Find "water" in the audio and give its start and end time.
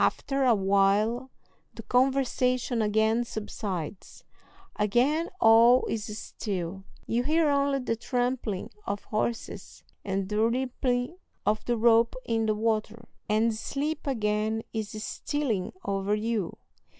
12.55-13.07